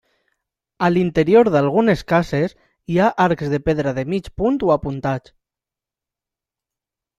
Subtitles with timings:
[0.85, 2.55] A l'interior d'algunes cases,
[2.93, 5.35] hi ha arcs de pedra de mig punt o apuntats.